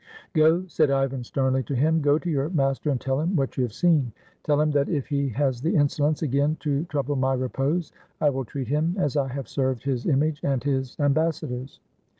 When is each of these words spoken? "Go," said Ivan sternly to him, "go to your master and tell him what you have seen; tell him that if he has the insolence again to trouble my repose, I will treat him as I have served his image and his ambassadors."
"Go," 0.33 0.65
said 0.65 0.89
Ivan 0.89 1.23
sternly 1.23 1.61
to 1.61 1.75
him, 1.75 2.01
"go 2.01 2.17
to 2.17 2.27
your 2.27 2.49
master 2.49 2.89
and 2.89 2.99
tell 2.99 3.19
him 3.19 3.35
what 3.35 3.55
you 3.55 3.61
have 3.61 3.71
seen; 3.71 4.11
tell 4.41 4.59
him 4.59 4.71
that 4.71 4.89
if 4.89 5.05
he 5.05 5.29
has 5.29 5.61
the 5.61 5.75
insolence 5.75 6.23
again 6.23 6.57
to 6.61 6.85
trouble 6.85 7.15
my 7.15 7.35
repose, 7.35 7.91
I 8.19 8.31
will 8.31 8.43
treat 8.45 8.67
him 8.67 8.95
as 8.97 9.15
I 9.15 9.27
have 9.27 9.47
served 9.47 9.83
his 9.83 10.07
image 10.07 10.39
and 10.43 10.63
his 10.63 10.99
ambassadors." 10.99 11.79